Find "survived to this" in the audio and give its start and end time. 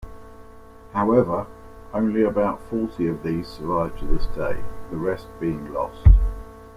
3.47-4.25